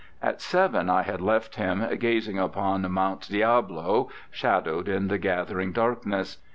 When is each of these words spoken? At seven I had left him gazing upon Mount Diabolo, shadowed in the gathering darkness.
At 0.19 0.41
seven 0.41 0.89
I 0.89 1.03
had 1.03 1.21
left 1.21 1.57
him 1.57 1.85
gazing 1.99 2.39
upon 2.39 2.91
Mount 2.91 3.29
Diabolo, 3.29 4.09
shadowed 4.31 4.89
in 4.89 5.09
the 5.09 5.19
gathering 5.19 5.71
darkness. 5.73 6.39